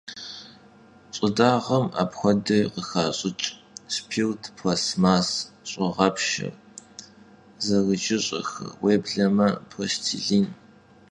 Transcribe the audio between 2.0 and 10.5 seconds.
apxuedeui khıxaş'ıç' spirt, plastmass, ş'ığepşşer, zerıjış'exer, vuêbleme, plastilin.